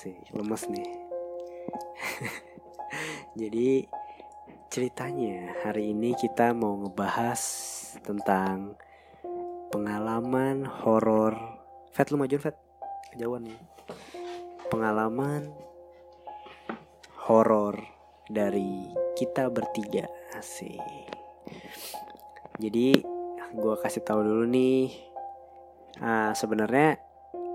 [0.00, 0.96] Asik, lemes nih.
[3.44, 3.84] Jadi
[4.72, 7.36] ceritanya hari ini kita mau ngebahas
[8.00, 8.80] tentang
[9.68, 11.36] pengalaman horor.
[11.92, 12.56] Fat lu maju Fat.
[13.12, 13.60] Kejauhan nih.
[14.72, 15.52] Pengalaman
[17.28, 17.76] horor
[18.24, 18.88] dari
[19.20, 20.08] kita bertiga.
[20.32, 20.80] Asik.
[22.56, 23.04] Jadi
[23.52, 24.96] gua kasih tahu dulu nih.
[26.00, 26.96] Ah, sebenarnya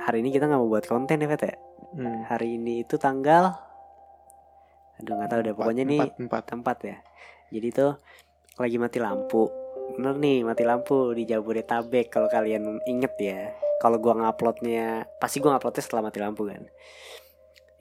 [0.05, 1.65] hari ini kita nggak mau buat konten ya Fet ya.
[1.95, 2.27] Hmm.
[2.27, 3.55] Hari ini itu tanggal
[4.99, 6.43] Aduh nggak tahu deh pokoknya nih empat, empat.
[6.48, 6.98] tempat ya.
[7.52, 7.91] Jadi tuh
[8.60, 9.52] lagi mati lampu.
[9.96, 13.52] Bener nih mati lampu di Jabodetabek kalau kalian inget ya.
[13.84, 16.63] Kalau gua nguploadnya pasti gua nguploadnya setelah mati lampu kan.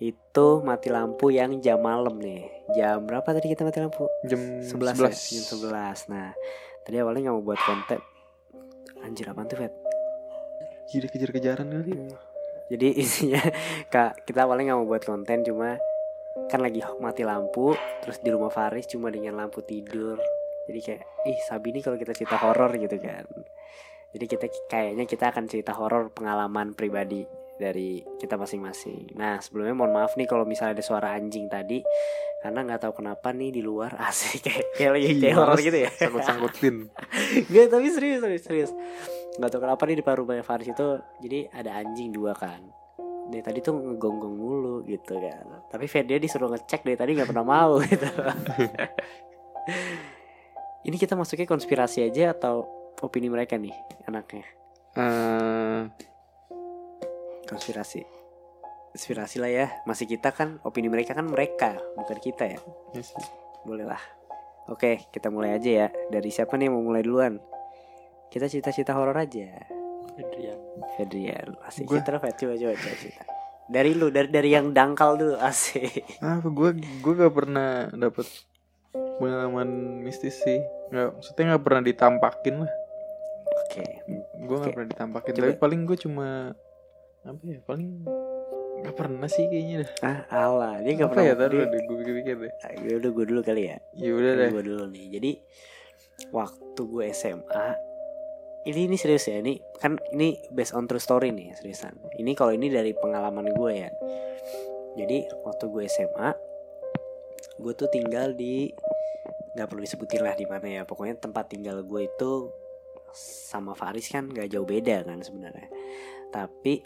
[0.02, 2.50] Itu mati lampu yang jam malam nih.
[2.74, 4.10] Jam berapa tadi kita mati lampu?
[4.26, 5.14] Jam 11 ya?
[5.14, 6.10] Jam 11.
[6.10, 6.34] Nah,
[6.82, 8.02] tadi awalnya nggak mau buat konten.
[9.06, 9.72] Anjir apaan tuh, Fet?
[10.90, 11.94] Jadi kejar-kejaran kali.
[12.68, 13.42] Jadi isinya
[13.92, 15.76] kak kita awalnya nggak mau buat konten cuma
[16.50, 20.18] kan lagi mati lampu terus di rumah Faris cuma dengan lampu tidur.
[20.64, 23.24] Jadi kayak ih Sabi ini kalau kita cerita horor gitu kan.
[24.14, 29.14] Jadi kita kayaknya kita akan cerita horor pengalaman pribadi dari kita masing-masing.
[29.14, 31.82] Nah sebelumnya mohon maaf nih kalau misalnya ada suara anjing tadi
[32.42, 35.90] karena nggak tahu kenapa nih di luar asik kayak kayak lagi kayak horor gitu ya.
[35.94, 36.76] Sangkut-sangkutin.
[37.52, 38.72] Gak tapi serius serius serius
[39.34, 40.86] Gak tau kenapa nih di paru rumahnya Faris itu
[41.18, 42.62] Jadi ada anjing dua kan.
[43.24, 45.66] Dari tadi tuh ngegonggong mulu gitu kan.
[45.72, 48.06] Tapi dia disuruh ngecek dari tadi gak pernah mau gitu.
[50.84, 52.68] Ini kita masuknya konspirasi aja atau
[53.02, 53.72] opini mereka nih
[54.06, 54.44] anaknya?
[54.94, 55.80] Eh,
[57.48, 58.04] Konspirasi.
[58.94, 59.66] Konspirasi lah ya.
[59.88, 62.60] Masih kita kan opini mereka kan mereka Bukan kita ya.
[63.02, 63.18] Sih.
[63.66, 64.00] Boleh lah.
[64.70, 65.88] Oke kita mulai aja ya.
[66.12, 67.40] Dari siapa nih yang mau mulai duluan
[68.34, 69.46] Kita cerita-cerita horor aja
[70.14, 70.58] Adrian
[70.92, 73.22] Fedrian asik Gua- cerita Fed coba coba cerita
[73.64, 78.26] dari lu dari dari yang dangkal dulu asik apa gue gue gak pernah dapet
[78.92, 79.68] pengalaman
[80.00, 80.58] mistis sih.
[80.86, 82.72] Nggak, maksudnya nggak pernah ditampakin lah.
[83.56, 83.84] oke
[84.40, 84.74] Gue nggak Oke.
[84.74, 85.30] pernah ditampakin.
[85.32, 85.42] Coba.
[85.44, 86.28] Tapi paling gue cuma
[87.22, 87.58] apa ya?
[87.60, 87.88] Paling
[88.76, 89.90] nggak pernah sih kayaknya dah.
[90.04, 91.34] ah Allah dia apa pernah ya?
[91.36, 92.52] Taruh dia- deh, gue pikir-pikir deh.
[92.60, 94.48] Ah, ya udah gue dulu kali ya Ya udah deh.
[94.52, 95.30] gue dulu nih jadi
[96.30, 97.66] waktu gue SMA
[98.64, 101.96] ini ini serius ya ini kan ini based on true story nih seriusan.
[102.16, 103.90] Ini kalau ini dari pengalaman gue ya.
[104.94, 106.30] Jadi waktu gue SMA
[107.54, 108.72] gue tuh tinggal di
[109.54, 110.82] nggak perlu disebutin lah di mana ya.
[110.88, 112.32] Pokoknya tempat tinggal gue itu
[113.14, 115.70] sama Faris kan gak jauh beda kan sebenarnya.
[116.34, 116.82] Tapi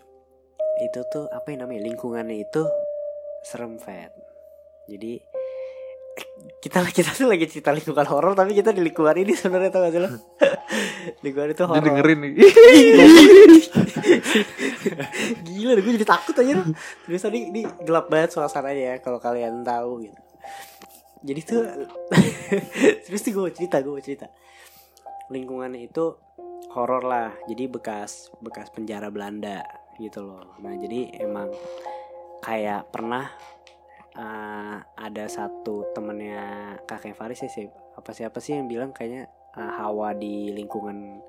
[0.78, 2.62] itu tuh apa yang namanya lingkungannya itu
[3.42, 4.14] serem Fed
[4.88, 5.20] jadi
[6.58, 9.92] kita kita tuh lagi cerita lingkungan horor tapi kita di lingkungan ini sebenarnya tau gak
[9.94, 10.10] sih lo?
[11.24, 11.84] Lingkungan itu horor.
[11.86, 12.32] dengerin nih.
[15.46, 16.66] gila gue jadi takut aja
[17.06, 20.18] terus tadi ini gelap banget suasananya ya kalau kalian tahu gitu.
[21.22, 21.62] Jadi tuh
[23.06, 24.26] terus tuh gue cerita gue cerita.
[25.30, 26.18] Lingkungannya itu
[26.74, 27.30] horor lah.
[27.46, 29.62] Jadi bekas bekas penjara Belanda
[30.02, 30.58] gitu loh.
[30.58, 31.54] Nah jadi emang
[32.42, 33.30] kayak pernah
[34.18, 39.72] eh, ada satu temennya kakek Faris ya sih apa siapa sih yang bilang kayaknya eh,
[39.78, 41.22] hawa di lingkungan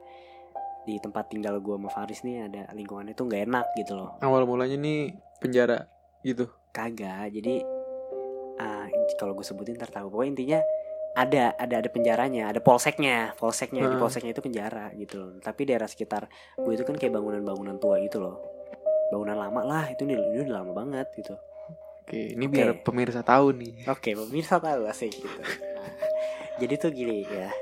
[0.89, 4.17] di tempat tinggal gua sama Faris nih ada lingkungannya tuh nggak enak gitu loh.
[4.25, 5.85] Awal mulanya nih penjara
[6.25, 6.49] gitu.
[6.69, 7.65] kagak jadi
[8.61, 8.85] ah,
[9.17, 10.09] kalau gue sebutin ntar tahu.
[10.13, 10.59] Pokoknya intinya
[11.17, 13.33] ada ada ada penjaranya ada polseknya.
[13.37, 14.01] Polseknya di Heeh.
[14.01, 15.29] polseknya itu penjara gitu loh.
[15.41, 18.41] Tapi daerah sekitar gue itu kan kayak bangunan-bangunan tua gitu loh.
[19.13, 21.37] Bangunan lama lah itu nih udah lama banget gitu
[22.09, 22.53] Oke, ini Oke.
[22.57, 23.85] biar pemirsa tahu nih.
[23.85, 25.29] Oke, pemirsa tahu asik gitu.
[25.45, 25.93] Nah,
[26.57, 27.53] jadi tuh gini ya.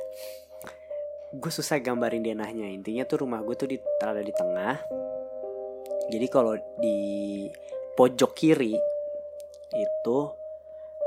[1.35, 2.71] Gue susah gambarin denahnya.
[2.71, 4.79] Intinya tuh rumah gue tuh di terada di tengah.
[6.07, 7.43] Jadi kalau di
[7.99, 8.71] pojok kiri
[9.75, 10.17] itu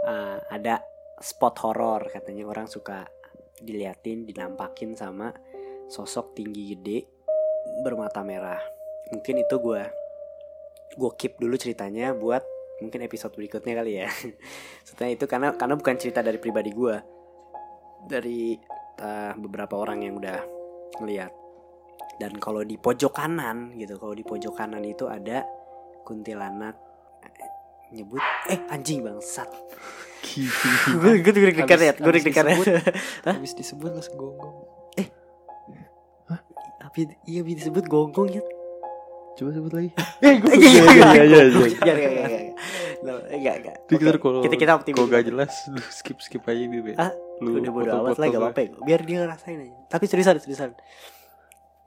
[0.04, 0.84] uh, ada
[1.16, 3.08] spot horor katanya orang suka
[3.56, 5.32] diliatin, dinampakin sama
[5.88, 7.08] sosok tinggi gede
[7.80, 8.60] bermata merah.
[9.08, 9.82] Mungkin itu gue
[10.92, 14.08] gue keep dulu ceritanya buat mungkin episode berikutnya kali ya.
[14.88, 16.96] Setelah itu karena karena bukan cerita dari pribadi gue,
[18.04, 18.56] dari
[18.98, 20.38] uh, beberapa orang yang udah
[20.98, 21.32] ngeliat.
[22.20, 25.44] Dan kalau di pojok kanan gitu, kalau di pojok kanan itu ada
[26.04, 26.76] kuntilanak
[27.22, 27.48] eh,
[27.92, 29.46] nyebut eh anjing bangsat
[30.20, 31.00] Gila.
[31.00, 32.72] gue gue deg-degan ya gue Habis- deg-degan ya habis
[33.24, 34.56] Habis disebut langsung gonggong.
[36.80, 38.42] tapi iya bisa disebut gonggong ya
[39.38, 39.90] Coba sebut lagi.
[40.20, 42.39] Eh, gue Iya, iya iya iya.
[43.00, 43.16] Iya.
[43.32, 43.56] Enggak,
[43.88, 44.96] enggak, kalau kita kita optimis.
[44.96, 46.94] kalau gak jelas lu skip skip aja ya.
[46.96, 48.84] Ah, Lu udah bodo amat lah gak apa-apa.
[48.84, 49.76] Biar dia ngerasain aja.
[49.88, 50.70] Tapi seriusan, seriusan.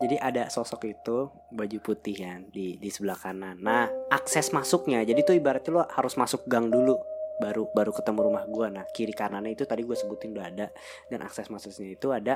[0.01, 3.61] Jadi ada sosok itu baju putih kan di di sebelah kanan.
[3.61, 5.05] Nah, akses masuknya.
[5.05, 6.97] Jadi tuh ibaratnya lo harus masuk gang dulu
[7.39, 8.67] baru baru ketemu rumah gua.
[8.67, 10.67] Nah, kiri kanannya itu tadi gue sebutin udah ada
[11.09, 12.35] dan akses masuknya itu ada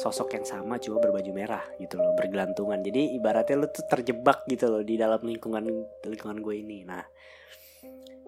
[0.00, 2.80] sosok yang sama cuma berbaju merah gitu loh, bergelantungan.
[2.82, 5.62] Jadi ibaratnya lo tuh terjebak gitu loh di dalam lingkungan
[6.06, 6.82] lingkungan gue ini.
[6.86, 7.02] Nah,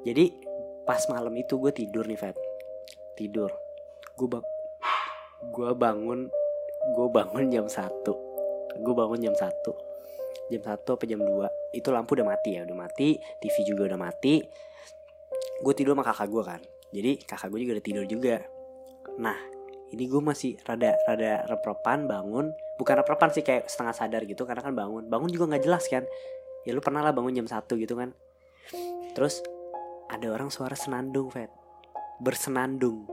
[0.09, 0.25] jadi
[0.89, 2.37] pas malam itu gue tidur nih, Fat.
[3.13, 3.53] Tidur.
[4.17, 4.41] Gue
[5.39, 6.27] gue bangun
[6.99, 7.87] gue bangun jam 1
[8.79, 12.79] gue bangun jam 1 jam 1 apa jam 2 itu lampu udah mati ya udah
[12.79, 13.21] mati.
[13.39, 14.41] TV juga udah mati.
[15.61, 16.61] Gue tidur sama kakak gue kan.
[16.89, 18.41] Jadi kakak gue juga udah tidur juga.
[19.21, 19.37] Nah
[19.93, 22.49] ini gue masih rada rada repropan bangun.
[22.81, 25.05] Bukan repropan sih kayak setengah sadar gitu karena kan bangun.
[25.13, 26.09] Bangun juga nggak jelas kan.
[26.65, 28.17] Ya lu pernah lah bangun jam 1 gitu kan.
[29.13, 29.45] Terus
[30.09, 31.53] ada orang suara senandung Fed
[32.19, 33.07] bersenandung.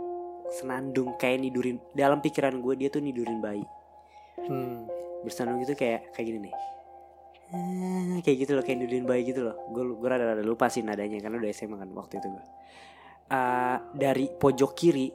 [0.50, 3.65] Senandung kayak nidurin dalam pikiran gue dia tuh nidurin bayi.
[4.36, 4.86] Hmm.
[5.25, 6.56] bersenandung gitu kayak kayak gini nih.
[7.50, 9.57] Eh, kayak gitu loh kayak nidurin bayi gitu loh.
[9.74, 12.45] Gue gue rada rada lupa sih nadanya karena udah SMA kan waktu itu gue.
[13.33, 15.09] Eh, dari pojok kiri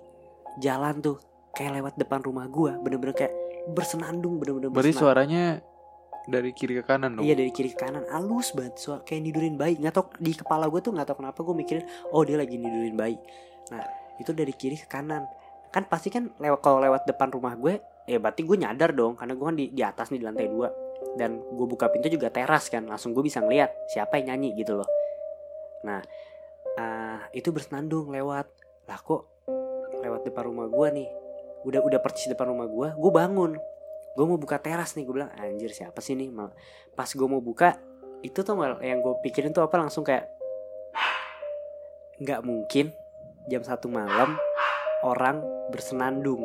[0.59, 1.17] jalan tuh
[1.55, 2.75] kayak lewat depan rumah gue.
[2.83, 3.35] Bener-bener kayak
[3.71, 5.63] bersenandung bener-bener Berarti suaranya
[6.29, 7.25] dari kiri ke kanan dong.
[7.25, 8.05] Iya dari kiri ke kanan.
[8.13, 9.81] Halus banget suara kayak nidurin bayi.
[9.81, 12.97] Nggak tau di kepala gue tuh nggak tau kenapa gue mikirin oh dia lagi nidurin
[12.99, 13.17] bayi.
[13.73, 13.85] Nah
[14.21, 15.25] itu dari kiri ke kanan.
[15.73, 19.33] Kan pasti kan lewat kalau lewat depan rumah gue ya berarti gue nyadar dong karena
[19.39, 20.69] gue kan di, di atas nih di lantai dua.
[21.17, 24.77] Dan gue buka pintu juga teras kan langsung gue bisa ngeliat siapa yang nyanyi gitu
[24.77, 24.89] loh.
[25.87, 26.05] Nah
[26.77, 28.47] ah, itu bersenandung lewat.
[28.85, 29.47] Lah kok
[30.05, 31.09] lewat depan rumah gue nih?
[31.65, 33.53] Udah udah percis depan rumah gue gue bangun
[34.15, 36.31] gue mau buka teras nih gue bilang anjir siapa sih nih?
[36.99, 37.79] Pas gue mau buka
[38.21, 38.55] itu tuh
[38.85, 40.29] yang gue pikirin tuh apa langsung kayak
[42.21, 42.93] nggak mungkin
[43.49, 44.37] jam satu malam
[45.01, 45.41] orang
[45.73, 46.45] bersenandung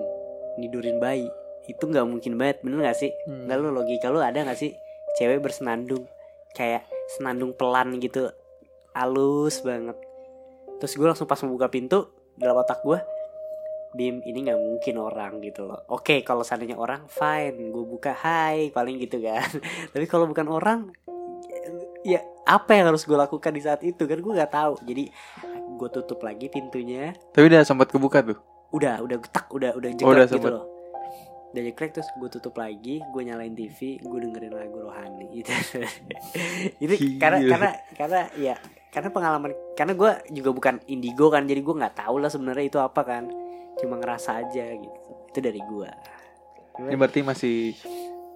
[0.56, 1.28] nidurin bayi.
[1.68, 3.12] Itu nggak mungkin banget bener gak sih?
[3.28, 3.50] Hmm.
[3.50, 4.72] nggak lu logika lu ada nggak sih?
[5.20, 6.08] Cewek bersenandung
[6.56, 8.32] kayak senandung pelan gitu
[8.96, 9.98] halus banget.
[10.80, 12.08] Terus gue langsung pas membuka pintu
[12.40, 13.00] dalam otak gue
[13.95, 15.80] Bim ini nggak mungkin orang gitu loh.
[15.88, 19.47] Oke kalau seandainya orang fine Gue buka hai paling gitu kan.
[19.95, 20.80] Tapi kalau bukan orang
[22.03, 24.74] Ya apa yang harus gue lakukan di saat itu Kan gue nggak tahu.
[24.83, 25.07] Jadi
[25.75, 27.15] gue tutup lagi pintunya.
[27.31, 28.38] Tapi udah sempat kebuka tuh.
[28.75, 30.51] Udah udah getak Udah udah Oh, udah jeglek gitu sempet.
[30.51, 30.65] loh.
[31.56, 35.56] Udah jeglek terus gue tutup lagi Gue nyalain TV Gue dengerin lagu rohani gitu.
[36.83, 38.56] Itu karena Karena Karena ya
[38.95, 42.80] karena pengalaman karena gue juga bukan indigo kan jadi gue nggak tahu lah sebenarnya itu
[42.80, 43.27] apa kan
[43.77, 45.00] cuma ngerasa aja gitu
[45.30, 45.89] itu dari gue
[46.75, 47.72] Ini berarti masih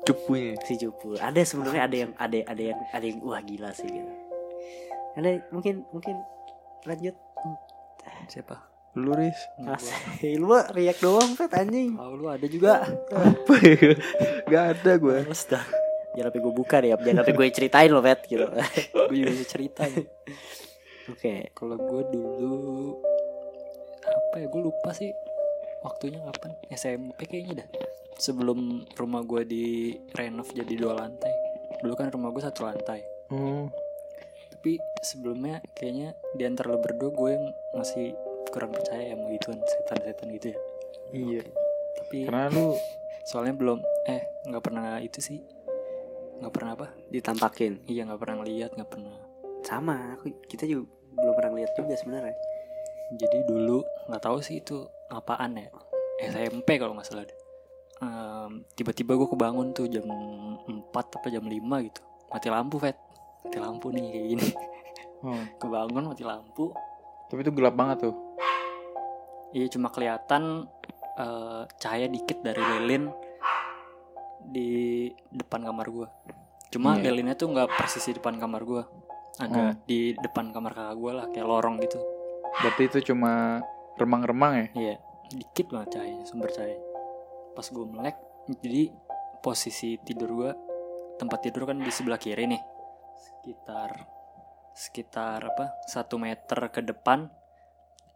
[0.01, 0.55] cupunya.
[0.63, 4.11] si cupu ada sebenarnya ada yang ada ada yang ada yang wah gila sih gitu
[5.13, 6.15] ada mungkin mungkin
[6.83, 7.15] lanjut
[8.27, 8.55] Siapa?
[8.97, 9.37] Lu Riz.
[9.57, 9.85] Mas,
[10.41, 12.83] lu riak doang Fet anjing Tahu lu ada juga.
[13.09, 13.95] Apa ya?
[14.45, 15.17] Gak ada gue.
[15.23, 15.65] Dah.
[16.09, 18.43] jangan sampai gue buka deh jangan sampai gue ceritain loh Fet gitu
[19.07, 20.05] Gue juga bisa cerita nih.
[21.07, 22.57] oke Kalau gue dulu
[24.03, 24.47] apa ya?
[24.49, 25.09] Gue lupa sih
[25.85, 26.51] waktunya kapan.
[26.71, 27.69] SMP kayaknya dah.
[28.19, 31.31] Sebelum rumah gue di renov jadi dua lantai.
[31.79, 32.99] Dulu kan rumah gue satu lantai.
[33.31, 33.71] Oh.
[34.51, 37.45] Tapi sebelumnya kayaknya di antara lo berdua gue yang
[37.75, 38.11] masih
[38.51, 40.59] kurang percaya sama gituan setan-setan gitu ya.
[41.15, 41.43] Iya.
[42.03, 42.75] Tapi Karena lu
[43.29, 45.39] soalnya belum eh nggak pernah itu sih
[46.39, 49.15] nggak pernah apa ditampakin iya nggak pernah lihat nggak pernah
[49.61, 50.87] sama aku kita juga
[51.19, 52.37] belum pernah lihat juga sebenarnya
[53.19, 55.69] jadi dulu nggak tahu sih itu apaan ya?
[56.21, 57.37] SMP kalau nggak salah deh.
[57.99, 61.51] Em, tiba-tiba gue kebangun tuh jam 4 apa jam 5
[61.83, 62.01] gitu.
[62.29, 62.95] Mati lampu vet
[63.39, 64.47] mati lampu nih kayak gini.
[65.21, 65.35] Oh.
[65.61, 66.71] kebangun mati lampu.
[67.27, 68.15] Tapi itu gelap banget tuh.
[69.49, 70.69] iya cuma kelihatan
[71.15, 73.09] eh, cahaya dikit dari lilin
[74.39, 74.69] di
[75.29, 76.07] depan kamar gue
[76.69, 77.09] cuma Iya.
[77.09, 78.83] lilinnya tuh nggak persis di depan kamar gue
[79.37, 81.97] agak di depan kamar kakak gue lah kayak lorong gitu.
[82.59, 83.63] Berarti itu cuma
[83.99, 84.67] remang-remang ya?
[84.73, 84.95] Iya,
[85.35, 86.79] dikit banget cahayanya, sumber cahaya.
[87.53, 88.17] Pas gue melek,
[88.63, 88.89] jadi
[89.43, 90.51] posisi tidur gue,
[91.19, 92.61] tempat tidur kan di sebelah kiri nih,
[93.19, 93.91] sekitar
[94.79, 97.27] sekitar apa satu meter ke depan,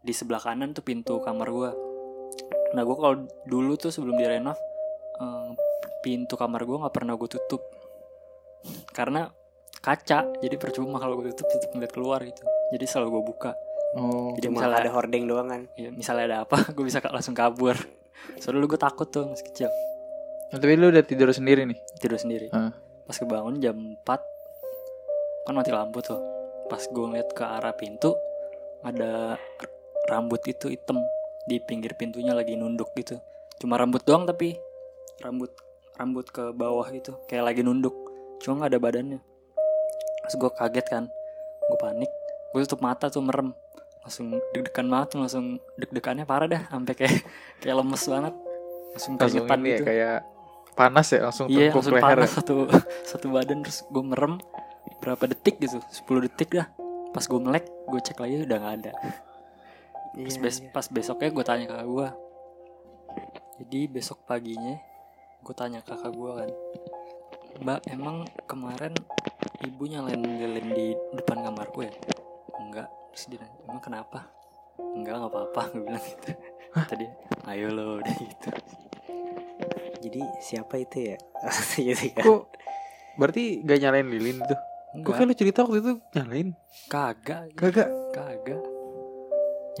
[0.00, 1.70] di sebelah kanan tuh pintu kamar gue.
[2.72, 4.56] Nah gue kalau dulu tuh sebelum direnov,
[5.20, 5.50] eh,
[6.00, 7.60] pintu kamar gue nggak pernah gue tutup,
[8.96, 9.28] karena
[9.84, 12.40] kaca jadi percuma kalau gue tutup tutup ngeliat keluar gitu
[12.72, 13.52] jadi selalu gue buka
[13.94, 14.34] Oh.
[14.34, 15.62] jadi misalnya ada hordeng doang kan.
[15.78, 17.78] ya, misalnya ada apa gue bisa langsung kabur.
[18.42, 19.70] Soalnya dulu gue takut tuh masih kecil.
[20.50, 21.78] Nah, Tapi lu udah tidur sendiri nih.
[22.02, 22.50] tidur sendiri.
[22.50, 22.74] Hah.
[23.04, 24.06] pas kebangun jam 4
[25.44, 26.18] kan mati lampu tuh.
[26.66, 28.16] Pas gue ngeliat ke arah pintu
[28.82, 29.38] ada
[30.08, 30.98] rambut itu hitam.
[31.44, 33.20] Di pinggir pintunya lagi nunduk gitu.
[33.60, 34.56] Cuma rambut doang tapi
[35.20, 35.52] rambut
[35.94, 37.92] rambut ke bawah itu kayak lagi nunduk.
[38.40, 39.20] Cuma nggak ada badannya.
[40.24, 41.04] Terus gue kaget kan.
[41.68, 42.10] Gue panik.
[42.56, 43.52] Gue tutup mata tuh merem
[44.04, 47.24] langsung deg-degan banget langsung deg-degannya parah dah sampai kayak
[47.58, 48.34] kayak lemes banget
[48.92, 50.18] langsung keringetan ya gitu kayak
[50.74, 52.04] panas ya langsung Iya langsung leher.
[52.04, 52.36] panas ya.
[52.36, 52.56] satu
[53.10, 54.34] satu badan terus gue merem
[55.00, 56.68] berapa detik gitu 10 detik dah
[57.10, 59.16] pas gue melek gue cek lagi udah nggak ada pas,
[60.14, 60.70] Iya, bes- iya.
[60.70, 62.08] pas besoknya gue tanya kakak gue
[63.60, 64.76] jadi besok paginya
[65.40, 66.50] gue tanya kakak gue kan
[67.56, 68.92] mbak emang kemarin
[69.62, 71.94] ibu nyalain lilin di depan kamar gue ya
[73.14, 74.18] terus dia nanya, emang kenapa
[74.76, 76.30] enggak nggak apa-apa gue bilang gitu
[76.74, 77.06] tadi
[77.46, 78.50] ayo lo udah gitu
[80.04, 81.16] Jadi siapa itu ya?
[81.80, 82.24] gitu kan.
[82.28, 82.42] Kok
[83.16, 84.56] berarti gak nyalain lilin itu?
[85.00, 86.48] Kok kayak lu cerita waktu itu nyalain?
[86.92, 87.88] kagak Kagak.
[88.12, 88.60] Kagak.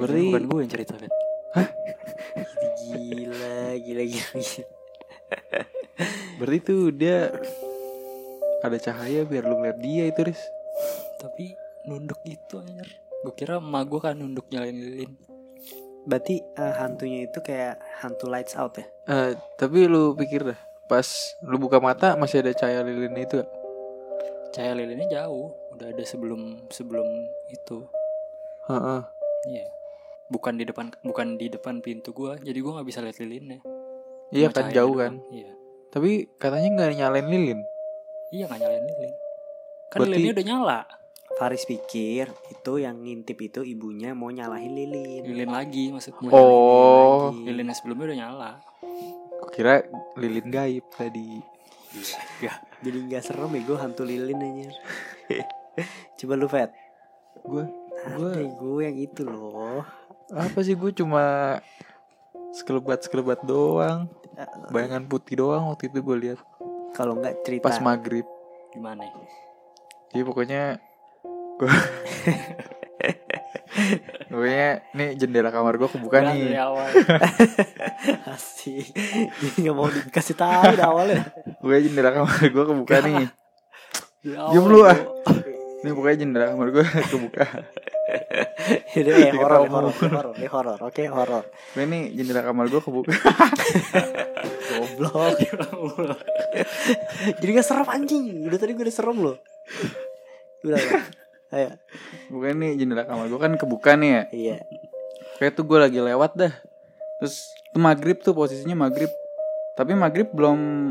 [0.00, 1.12] Berarti bukan gue yang cerita, Fet.
[2.80, 4.30] Gila, gila, gila.
[4.32, 4.64] gila.
[6.40, 7.18] Berarti tuh dia
[8.64, 10.40] ada cahaya biar lu ngeliat dia itu, Riz.
[11.20, 11.52] Tapi
[11.84, 12.88] nunduk itu anjir.
[13.24, 15.12] Gue kira emak gue kan nunduk nyalain lilin.
[16.04, 18.84] Berarti eh, hantunya itu kayak hantu lights out ya?
[19.08, 21.08] Eh, tapi lu pikir dah, pas
[21.40, 23.48] lu buka mata masih ada cahaya lilin itu gak?
[24.52, 25.56] Cahaya lilinnya jauh.
[25.72, 27.08] Udah ada sebelum sebelum
[27.48, 27.88] itu.
[28.68, 29.00] Heeh.
[29.50, 29.66] Iya.
[30.28, 32.38] Bukan di depan bukan di depan pintu gue.
[32.38, 33.58] Jadi gue nggak bisa lihat lilinnya.
[34.30, 35.00] Iya kan jauh doang.
[35.00, 35.34] kan.
[35.34, 35.50] Iya.
[35.90, 37.60] Tapi katanya nggak nyalain lilin.
[38.30, 39.12] Iya nggak nyalain lilin.
[39.90, 40.80] Kan Berarti- lilinnya udah nyala.
[41.34, 45.22] Faris pikir itu yang ngintip itu ibunya mau nyalahin lilin.
[45.26, 46.30] Lilin lagi maksudnya.
[46.30, 47.34] Oh.
[47.34, 48.50] Lilin yang sebelumnya udah nyala.
[49.34, 49.82] Gua kira
[50.14, 51.42] lilin gaib tadi.
[52.38, 52.54] Iya.
[52.82, 54.70] Jadi nggak serem ya gue hantu lilin aja.
[56.22, 56.70] Coba lu Fet.
[57.42, 57.66] Gue
[58.04, 59.82] Ada gue yang itu loh.
[60.32, 61.58] apa sih gue cuma
[62.54, 64.06] sekelebat sekelebat doang.
[64.70, 66.38] Bayangan putih doang waktu itu gue lihat
[66.94, 67.66] Kalau nggak cerita.
[67.66, 68.26] pas maghrib.
[68.70, 69.02] Gimana?
[69.02, 69.14] ya?
[70.14, 70.62] Jadi pokoknya
[71.60, 71.70] gue
[74.34, 76.58] Pokoknya nih jendela kamar gue kebuka dari nih.
[78.34, 78.86] Asik.
[79.38, 81.22] Jadi nggak mau dikasih tahu dari awalnya.
[81.62, 83.26] Pokoknya jendela kamar gue kebuka nih.
[84.24, 84.98] Dari Diam lu ah.
[85.84, 87.44] Nih pokoknya jendela kamar gue kebuka.
[88.94, 89.74] Ini eh, horor, kamu.
[89.74, 90.78] horor, horor, ini horor.
[90.82, 91.44] Oke, horor.
[91.46, 93.14] Pokoknya nih jendela kamar gue kebuka.
[94.74, 95.36] Goblok.
[97.38, 98.50] Jadi gak serem anjing.
[98.50, 99.36] Udah tadi gue udah serem loh.
[100.66, 100.80] Udah.
[101.54, 101.70] Ayo.
[102.34, 104.22] Pokoknya nih jendela kamar gue kan kebuka nih ya.
[104.34, 104.56] Iya.
[105.38, 106.52] Kayak tuh gue lagi lewat dah.
[107.22, 109.10] Terus itu maghrib tuh posisinya maghrib.
[109.78, 110.90] Tapi maghrib belum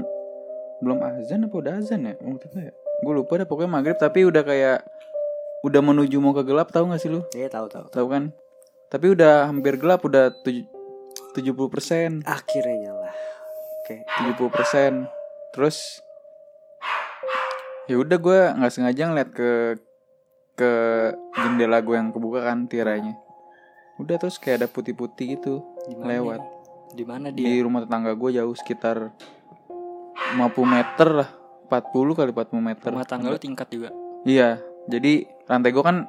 [0.83, 2.71] belum azan apa udah azan ya waktu itu ya.
[3.03, 4.79] Gue lupa dah pokoknya maghrib tapi udah kayak
[5.63, 7.23] udah menuju mau ke gelap tahu gak sih lu?
[7.35, 7.87] Iya tahu tahu.
[7.91, 8.23] Tahu kan?
[8.87, 10.67] Tapi udah hampir gelap udah tuj-
[11.33, 13.09] 70 persen, Akhirnya nyala.
[13.83, 14.05] Oke.
[14.05, 14.91] 70 persen.
[15.51, 15.99] Terus
[17.89, 19.75] ya udah gue nggak sengaja ngeliat ke
[20.53, 20.71] ke
[21.35, 23.17] jendela gue yang kebuka kan tirainya.
[23.95, 26.41] Udah terus kayak ada putih-putih gitu Di mana lewat?
[26.91, 27.61] Di mana di dia?
[27.61, 29.13] rumah tetangga gue jauh sekitar
[30.33, 31.29] 50 meter lah
[31.67, 33.89] 40 kali 40 meter Rumah tangga lu tingkat juga.
[34.23, 36.05] iya jadi lantai gue kan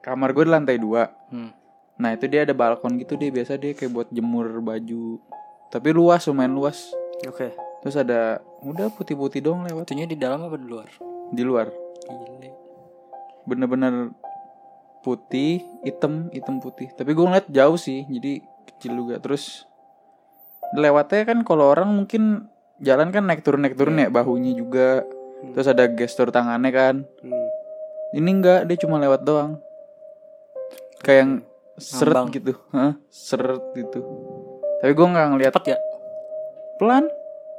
[0.00, 1.50] kamar gue di lantai dua Hmm.
[1.96, 5.18] nah itu dia ada balkon gitu dia biasa dia kayak buat jemur baju
[5.68, 6.88] tapi luas lumayan luas
[7.22, 7.52] Oke.
[7.80, 10.88] terus ada udah putih-putih dong lewat Itunya di dalam apa di luar?
[11.30, 11.68] di luar
[12.04, 12.48] Gile.
[13.44, 14.12] Bener-bener
[15.04, 16.88] putih hitam hitam putih.
[16.96, 19.20] Tapi gue ngeliat jauh sih jadi kecil juga.
[19.20, 19.68] Terus
[20.72, 22.48] lewatnya kan kalau orang mungkin
[22.80, 25.04] jalan kan naik turun naik turun ya bahunya juga.
[25.52, 26.96] Terus ada gestur tangannya kan.
[27.20, 27.48] Hmm.
[28.14, 29.58] ini enggak dia cuma lewat doang.
[31.02, 31.32] Kayak yang
[31.76, 32.36] seret Ngambang.
[32.38, 32.52] gitu.
[32.70, 32.92] Hah?
[33.10, 34.00] seret gitu.
[34.80, 35.52] Tapi gue nggak ngeliat.
[35.52, 35.78] Cepet ya?
[36.78, 37.04] pelan.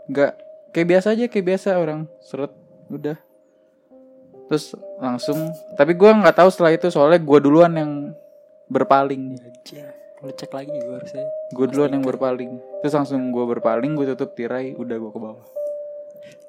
[0.08, 0.34] Nggak.
[0.72, 2.08] Kayak biasa aja kayak biasa orang.
[2.24, 2.56] Seret.
[2.88, 3.20] Udah
[4.46, 7.92] terus langsung tapi gua nggak tahu setelah itu soalnya gua duluan yang
[8.66, 9.38] berpaling.
[10.24, 11.22] Lu cek lagi gue harusnya.
[11.54, 15.46] gue duluan yang berpaling terus langsung gua berpaling gue tutup tirai udah gua ke bawah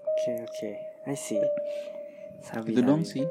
[0.07, 0.71] Oke oke.
[1.05, 1.43] I see.
[2.41, 3.27] Sabi, itu dong sih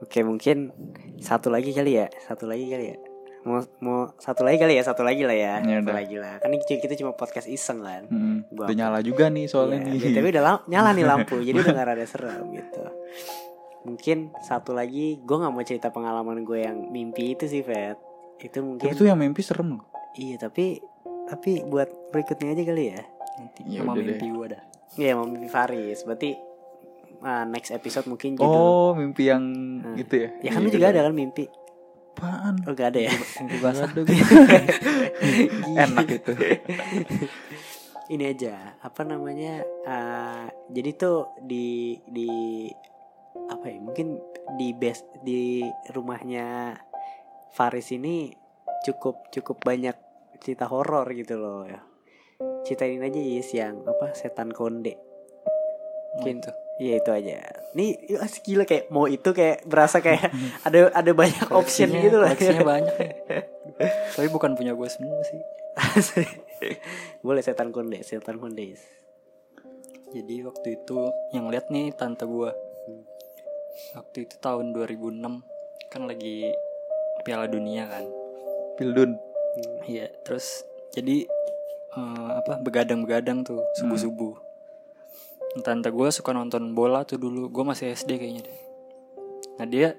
[0.00, 0.72] Oke mungkin
[1.18, 2.08] satu lagi kali ya.
[2.24, 2.96] Satu lagi kali ya.
[3.44, 4.82] Mau mau satu lagi kali ya.
[4.82, 5.54] Satu lagi lah ya.
[5.60, 5.94] Ya satu udah.
[5.94, 6.34] lagi lah.
[6.40, 8.08] Kan ini kita cuma podcast iseng kan.
[8.08, 11.36] Hmm, Gua udah nyala juga nih soalnya Iya, nih Tapi udah nyala nih lampu.
[11.38, 12.80] jadi udah gak rada serem gitu.
[13.84, 17.96] Mungkin satu lagi gue nggak mau cerita pengalaman gue yang mimpi itu sih Fed
[18.36, 19.84] itu Tapi mungkin itu yang mimpi serem loh.
[20.14, 20.80] iya tapi
[21.24, 23.02] tapi buat berikutnya aja kali ya
[23.34, 24.62] nanti Ya sama mimpi gue dah
[24.94, 26.32] Iya mau mimpi Faris berarti
[27.20, 29.42] ah, next episode mungkin judul Oh, mimpi yang
[29.80, 29.96] Nah.
[29.96, 30.28] gitu ya.
[30.40, 30.96] ya kan lu Iya, juga bener.
[30.96, 31.44] ada kan mimpi
[32.14, 32.54] Apaan?
[32.62, 33.90] oh gak ada ya mimpi basah.
[35.76, 36.32] Enak itu.
[38.06, 42.68] ini aja apa namanya ah, jadi tuh di di
[43.50, 44.20] apa ya mungkin
[44.56, 46.78] di best di rumahnya
[47.52, 48.32] Faris ini
[48.84, 49.96] cukup cukup banyak
[50.40, 51.80] cerita horor gitu loh ya
[52.64, 54.96] ceritain aja Yis yang apa setan konde
[56.14, 56.52] mungkin gitu.
[56.74, 57.38] Iya itu aja.
[57.78, 60.30] Nih asik gila kayak mau itu kayak berasa kayak
[60.66, 62.34] ada ada banyak option gitu lah.
[62.34, 63.12] koleksinya banyak nih.
[64.14, 65.42] tapi bukan punya gue semua sih
[67.26, 68.78] Boleh setan konde, setan konde.
[70.14, 70.98] Jadi waktu itu
[71.34, 72.54] yang lihat nih tante gua.
[73.94, 75.20] Waktu itu tahun 2006
[75.90, 76.50] kan lagi
[77.26, 78.04] Piala Dunia kan.
[78.78, 79.18] Pildun.
[79.86, 81.26] Iya, terus jadi
[81.94, 84.38] eh, apa begadang-begadang tuh subuh-subuh.
[85.62, 87.46] Tante gua suka nonton bola tuh dulu.
[87.50, 88.58] Gua masih SD kayaknya deh.
[89.58, 89.94] Nah, dia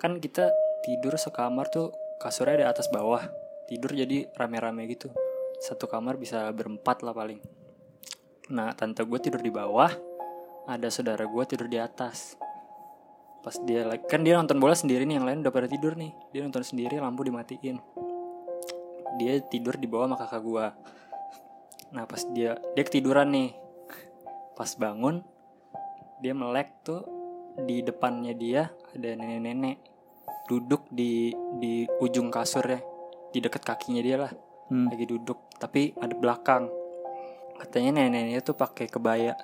[0.00, 0.48] kan kita
[0.84, 3.24] tidur sekamar tuh kasurnya ada atas bawah.
[3.68, 5.12] Tidur jadi rame-rame gitu.
[5.60, 7.40] Satu kamar bisa berempat lah paling.
[8.52, 9.88] Nah, tante gue tidur di bawah,
[10.68, 12.36] ada saudara gue tidur di atas.
[13.44, 16.16] Pas dia lagi kan dia nonton bola sendiri nih, yang lain udah pada tidur nih.
[16.32, 17.76] Dia nonton sendiri, lampu dimatiin.
[19.20, 20.66] Dia tidur di bawah sama kakak gue.
[21.92, 23.52] Nah, pas dia dia ketiduran nih.
[24.56, 25.20] Pas bangun,
[26.24, 27.04] dia melek tuh
[27.68, 29.78] di depannya dia ada nenek-nenek
[30.48, 32.80] duduk di di ujung kasurnya,
[33.30, 34.32] di dekat kakinya dia lah
[34.64, 34.88] Hmm.
[34.88, 36.72] lagi duduk tapi ada belakang
[37.60, 39.36] katanya nenek-neneknya tuh pakai kebaya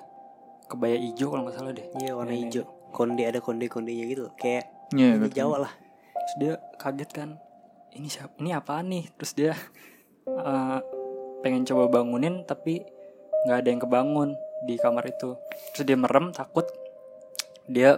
[0.65, 2.65] kebaya hijau kalau nggak salah deh Iya warna hijau.
[2.91, 4.29] Konde ada konde kondenya gitu.
[4.35, 5.35] Kayak Iya, di betul.
[5.39, 5.73] Jawa lah.
[6.21, 7.29] terus dia kaget kan
[7.91, 9.51] ini siapa ini apaan nih terus dia
[10.27, 10.79] eh,
[11.41, 12.83] pengen coba bangunin tapi
[13.43, 14.29] nggak ada yang kebangun
[14.61, 15.33] di kamar itu
[15.73, 16.67] terus dia merem takut
[17.65, 17.97] dia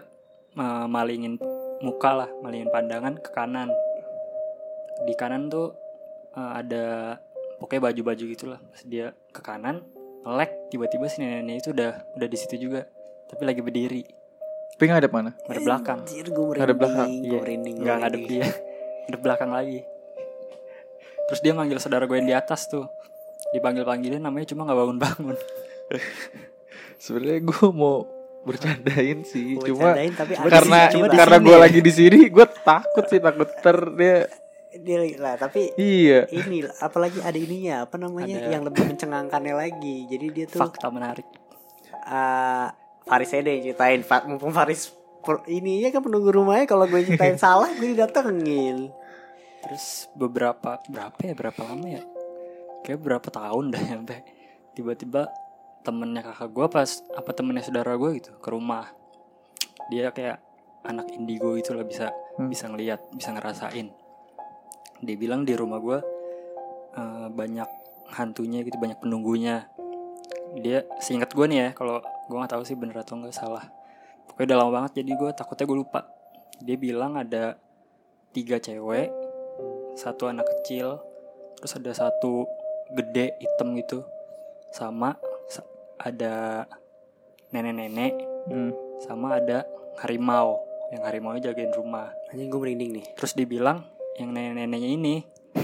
[0.54, 1.36] eh, malingin
[1.82, 3.68] muka lah malingin pandangan ke kanan
[5.04, 5.76] di kanan tuh
[6.32, 7.18] eh, ada
[7.60, 9.84] pokoknya baju-baju gitulah pas dia ke kanan
[10.24, 12.88] melek tiba-tiba si nenek itu udah udah di situ juga
[13.28, 14.04] tapi lagi berdiri
[14.74, 15.32] Tapi ada mana?
[15.40, 16.62] ada belakang Anjir gue merinding.
[16.62, 17.10] Ada belakang.
[17.10, 17.76] Gue Iya, merinding.
[17.78, 18.42] nggak ngadep merinding.
[18.42, 18.48] dia
[19.04, 19.80] ngadep belakang lagi
[21.24, 22.84] terus dia manggil saudara gue yang di atas tuh
[23.50, 25.38] dipanggil panggilin namanya cuma nggak bangun bangun
[26.98, 28.08] Sebenarnya gue mau
[28.44, 32.20] bercandain sih, cuma bercandain, tapi cuma ada karena sih, cuma karena gue lagi di sini,
[32.28, 34.18] gue takut sih takut ter dia.
[34.74, 36.26] dia lah tapi Iya.
[36.28, 40.90] ini apalagi ada ininya apa namanya Ada- yang lebih mencengangkannya lagi jadi dia tuh fakta
[40.90, 41.28] menarik
[41.94, 42.68] eh
[43.04, 44.02] Faris aja deh ceritain.
[44.28, 44.92] Mumpung Faris
[45.48, 48.92] ini ya kan penunggu rumahnya kalau gue ceritain salah gue didatengin.
[49.64, 52.04] Terus beberapa berapa ya berapa lama ya?
[52.84, 54.20] Kayak berapa tahun dah sampai.
[54.76, 55.32] Tiba-tiba
[55.84, 58.92] temennya kakak gue pas apa temennya saudara gue gitu ke rumah.
[59.92, 60.40] Dia kayak
[60.84, 62.50] anak indigo gitu lah bisa Hmm.
[62.50, 63.94] bisa ngelihat bisa ngerasain.
[65.06, 66.00] Dia bilang di rumah gue
[66.98, 67.70] eh, banyak
[68.10, 69.70] hantunya gitu banyak penunggunya.
[70.58, 73.66] Dia seingat gue nih ya kalau gue nggak tahu sih bener atau nggak salah.
[74.26, 76.02] Pokoknya udah lama banget jadi gue takutnya gue lupa.
[76.60, 77.60] Dia bilang ada
[78.32, 79.12] tiga cewek
[79.94, 80.98] satu anak kecil
[81.56, 82.48] terus ada satu
[82.92, 84.02] gede hitam gitu.
[84.70, 85.16] Sama
[85.48, 86.66] sa- ada
[87.50, 88.76] nenek-nenek Hmm.
[89.00, 89.64] sama ada
[90.00, 90.60] harimau.
[90.92, 92.12] Yang harimau jagain rumah.
[92.28, 93.06] Anjing gue merinding nih.
[93.16, 95.16] Terus dibilang yang nenek-neneknya ini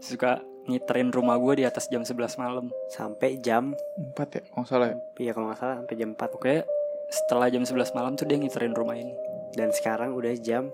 [0.00, 2.66] suka ngiterin rumah gue di atas jam 11 malam.
[2.90, 4.96] Sampai jam Empat ya, oh salah ya.
[5.18, 6.62] iya kalau nggak salah sampai jam 4 pokoknya
[7.06, 9.14] setelah jam 11 malam tuh dia ngiterin rumah ini.
[9.54, 10.68] Dan sekarang udah jam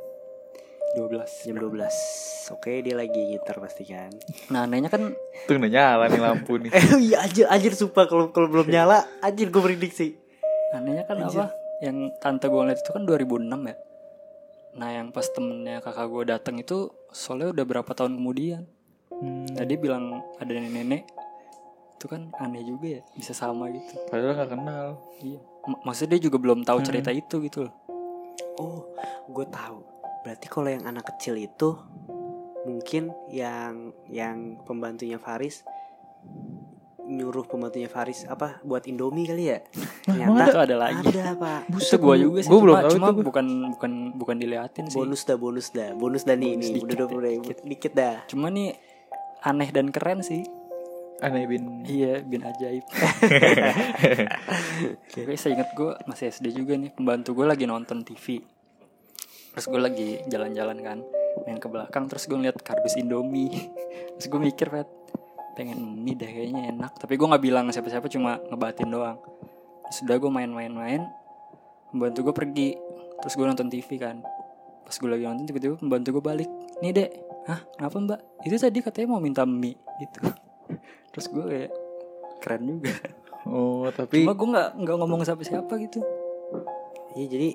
[0.93, 4.13] 12 jam 12 oke dia lagi gitar pasti kan.
[4.53, 5.13] Nah anehnya kan
[5.49, 6.69] Tuh udah nyala nih lampu nih.
[6.77, 10.11] eh iya anjir anjir sumpah kalau kalau belum nyala anjir gue merinding sih.
[10.73, 11.49] Anehnya kan Anjir.
[11.49, 11.53] apa?
[11.81, 13.77] Yang tante gue ngeliat itu kan 2006 ya?
[14.73, 18.65] Nah yang pas temennya kakak gue datang itu soalnya udah berapa tahun kemudian
[19.15, 19.47] Hmm.
[19.51, 20.05] nah dia bilang
[20.37, 21.05] ada nenek-nenek.
[21.95, 23.95] Itu kan aneh juga ya bisa sama gitu.
[24.07, 24.87] Padahal gak kenal.
[25.19, 25.39] iya.
[25.63, 26.87] M- maksudnya dia juga belum tahu Hmm.
[26.87, 27.75] cerita itu gitu loh.
[28.57, 28.91] Oh
[29.27, 29.79] gue tahu.
[30.23, 31.79] Berarti kalau yang anak kecil itu
[32.63, 35.63] mungkin yang yang pembantunya Faris
[37.03, 39.59] nyuruh pembantunya Faris apa buat Indomie kali ya?
[40.07, 41.03] Ternyata itu ada lagi.
[41.05, 41.61] ada pak.
[41.69, 42.49] Itu gue juga sih.
[42.49, 43.21] Gue belum cuma, tahu cuma itu.
[43.21, 44.95] bukan bukan bukan diliatin sih.
[44.97, 45.91] Bonus dah bonus dah.
[45.93, 47.57] Bonus dah nih Bonus nih dikit udah dikit.
[47.63, 48.17] dikit dah.
[48.27, 48.75] Cuma nih
[49.43, 50.47] aneh dan keren sih.
[51.23, 51.87] Aneh bin.
[51.87, 52.83] iya bin ajaib.
[55.07, 58.43] Oke saya ingat gue masih SD juga nih Pembantu gue lagi nonton TV
[59.53, 60.99] terus gue lagi jalan-jalan kan
[61.45, 63.53] main ke belakang terus gue ngeliat kardus Indomie.
[64.21, 64.89] Terus gue mikir Pet
[65.57, 66.93] pengen mie deh kayaknya enak.
[67.01, 69.17] Tapi gue nggak bilang siapa-siapa cuma ngebatin doang.
[69.89, 71.09] Sudah gue main-main-main
[71.89, 72.69] pembantu gue pergi.
[73.25, 74.21] Terus gue nonton TV kan.
[74.85, 76.51] Pas gue lagi nonton tiba-tiba pembantu gue balik.
[76.85, 80.21] Nih dek hah kenapa mbak itu tadi katanya mau minta mie gitu
[81.11, 81.71] terus gue kayak
[82.39, 82.95] keren juga
[83.43, 85.99] Oh, tapi cuma gue nggak nggak ngomong siapa siapa gitu
[87.13, 87.49] Iya jadi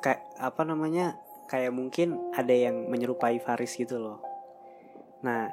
[0.00, 1.14] kayak apa namanya
[1.46, 4.18] kayak mungkin ada yang menyerupai Faris gitu loh.
[5.20, 5.52] Nah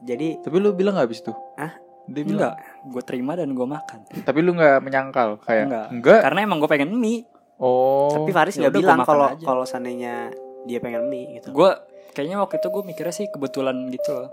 [0.00, 1.34] jadi tapi lu bilang nggak habis itu?
[1.54, 1.74] Ah?
[2.06, 2.54] Dia bilang.
[2.54, 2.54] enggak
[2.86, 5.86] gue terima dan gue makan Tapi lu nggak menyangkal kayak Enggak.
[5.90, 6.20] enggak.
[6.22, 7.26] karena emang gue pengen mie
[7.58, 8.14] Oh.
[8.14, 10.30] tapi Faris ya nggak bilang kalau kalau seandainya
[10.62, 11.50] dia pengen mie gitu.
[11.50, 11.70] gue
[12.12, 14.30] kayaknya waktu itu gue mikirnya sih kebetulan gitu loh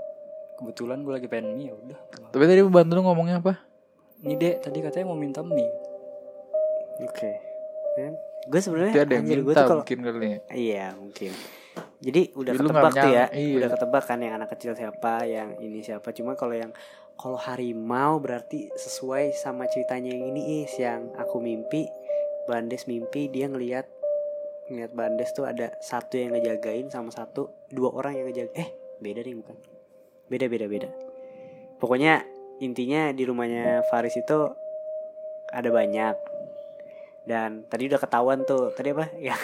[0.56, 2.00] kebetulan gue lagi pengen mie ya udah
[2.32, 3.54] Tapi tadi pembantu lu ngomongnya apa?
[4.26, 5.68] nih dek tadi katanya mau minta mie
[7.04, 7.32] Oke.
[8.46, 10.40] Gue sebenarnya ada yang minta tuh kalau mungkin kali ya.
[10.54, 11.32] Iya mungkin.
[12.00, 13.56] Jadi udah Jadi ketebak tuh ya, iya.
[13.58, 16.14] udah ketebak kan yang anak kecil siapa, yang ini siapa.
[16.14, 16.72] Cuma kalau yang
[17.18, 21.90] kalau harimau berarti sesuai sama ceritanya yang ini is yang aku mimpi.
[22.46, 23.90] Bandes mimpi dia ngelihat
[24.72, 28.54] ngelihat Bandes tuh ada satu yang ngejagain sama satu dua orang yang ngejaga.
[28.58, 28.70] Eh
[29.02, 29.58] beda nih bukan?
[30.32, 30.90] Beda beda beda.
[31.78, 32.26] Pokoknya
[32.64, 34.40] intinya di rumahnya Faris itu
[35.52, 36.16] ada banyak
[37.26, 39.42] dan tadi udah ketahuan tuh tadi apa yang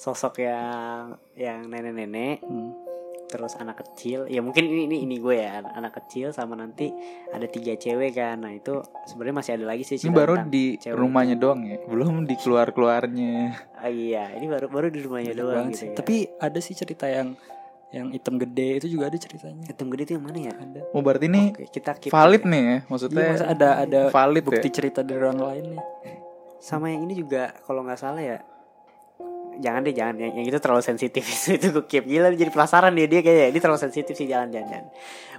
[0.00, 2.89] sosok yang yang nenek-nenek Hmm.
[3.30, 6.90] Terus anak kecil ya mungkin ini ini ini gue ya anak kecil sama nanti
[7.30, 8.74] ada tiga cewek kan nah itu
[9.06, 12.70] sebenarnya masih ada lagi sih Ini baru di cewek rumahnya doang ya, belum di keluar
[12.70, 13.54] keluarnya.
[13.72, 15.88] Ah, iya ini baru baru di rumahnya Banyak doang gitu sih.
[15.88, 15.94] ya.
[15.94, 17.38] tapi ada sih cerita yang
[17.90, 21.00] yang hitam gede itu juga ada ceritanya hitam gede itu yang mana ya ada Oh
[21.00, 22.46] berarti ini Oke, kita keep valid ya.
[22.46, 24.74] nih ya, Iya, maksudnya masa ada ada valid bukti ya.
[24.74, 25.82] cerita dari orang lainnya
[26.58, 28.38] sama yang ini juga kalau nggak salah ya
[29.60, 32.92] jangan deh jangan yang, yang itu terlalu sensitif itu itu gue keep gila jadi penasaran
[32.92, 34.86] dia dia kayak ini terlalu sensitif sih jangan jangan jangan.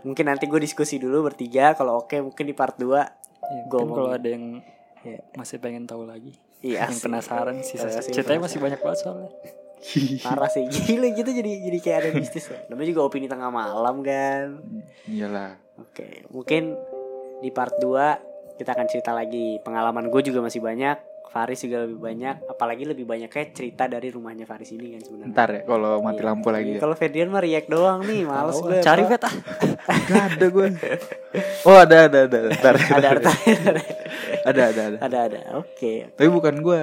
[0.01, 4.11] mungkin nanti gue diskusi dulu bertiga kalau oke mungkin di part 2 ya, mau- kalau
[4.11, 4.61] ada yang
[5.01, 5.17] Ya.
[5.33, 7.03] masih pengen tahu lagi iya yang sih.
[7.03, 8.45] penasaran sih Iya, sih, ceritanya penasaran.
[8.45, 9.29] masih banyak banget soalnya
[10.23, 12.61] parah sih gila gitu jadi jadi kayak ada bisnis loh.
[12.67, 14.61] namanya juga opini tengah malam kan
[15.05, 15.57] Iyalah.
[15.75, 16.77] oke mungkin
[17.39, 21.95] di part 2 kita akan cerita lagi pengalaman gue juga masih banyak Faris juga lebih
[21.95, 26.03] banyak apalagi lebih banyak kayak cerita dari rumahnya Faris ini kan sebenarnya Ntar ya kalau
[26.03, 26.27] mati Iya.
[26.27, 26.71] lampu lagi.
[26.75, 26.79] Ya.
[26.83, 28.83] Kalau Ferdian mah react doang nih, males gue.
[28.83, 29.35] cari vet ah
[30.05, 30.67] Gak ada gue.
[31.63, 32.39] Oh ada ada ada.
[32.51, 33.31] Ntar, Ada ada
[34.43, 34.97] ada ada ada.
[34.99, 35.39] ada ada.
[35.57, 36.11] Oke.
[36.11, 36.81] Tapi bukan gue.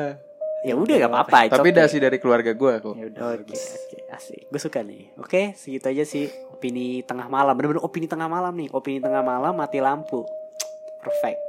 [0.64, 1.38] Ya udah gak apa-apa.
[1.52, 1.76] Tapi okay.
[1.76, 2.94] dasi dari keluarga gue kok.
[2.96, 4.48] ya udah Oke, oke, asik.
[4.48, 5.12] Gue suka nih.
[5.14, 7.52] Oke, segitu aja sih opini tengah malam.
[7.52, 8.72] Bener-bener opini tengah malam nih.
[8.72, 10.24] Opini tengah malam mati lampu.
[10.98, 11.47] Perfect.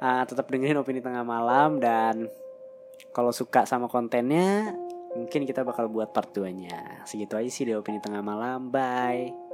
[0.00, 2.24] Ah, tetap dengerin opini tengah malam dan
[3.12, 4.72] kalau suka sama kontennya,
[5.12, 7.04] mungkin kita bakal buat part 2-nya.
[7.04, 8.72] Segitu aja sih di opini tengah malam.
[8.72, 9.49] Bye.